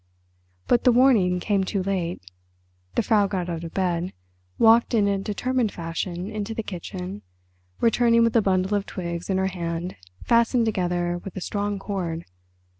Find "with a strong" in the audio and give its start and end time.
11.19-11.77